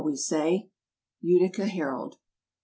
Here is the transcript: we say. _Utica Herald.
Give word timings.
we 0.03 0.15
say. 0.15 0.67
_Utica 1.23 1.67
Herald. 1.69 2.17